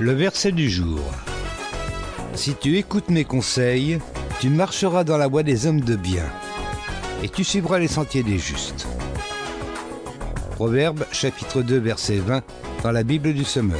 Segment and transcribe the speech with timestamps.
[0.00, 1.00] Le verset du jour.
[2.34, 3.98] Si tu écoutes mes conseils,
[4.40, 6.24] tu marcheras dans la voie des hommes de bien,
[7.22, 8.86] et tu suivras les sentiers des justes.
[10.52, 12.42] Proverbe chapitre 2 verset 20
[12.82, 13.78] dans la Bible du Semeur.